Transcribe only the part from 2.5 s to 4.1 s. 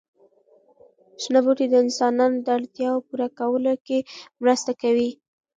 اړتیاوو پوره کولو کې